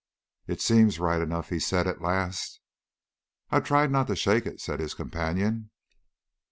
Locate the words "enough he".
1.21-1.59